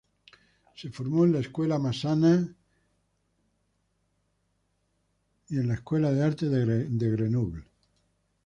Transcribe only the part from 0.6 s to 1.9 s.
Se formó en la Escuela